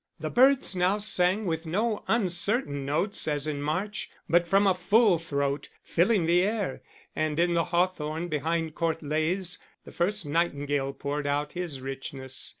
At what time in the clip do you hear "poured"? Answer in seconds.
10.93-11.27